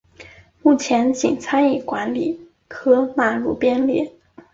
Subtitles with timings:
[0.63, 4.11] 目前仅餐饮管理科纳入编列。